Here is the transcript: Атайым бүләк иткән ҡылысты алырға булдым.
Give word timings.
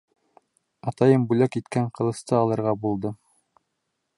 Атайым 0.91 1.27
бүләк 1.33 1.57
иткән 1.61 1.91
ҡылысты 1.99 2.37
алырға 2.39 2.75
булдым. 2.87 3.17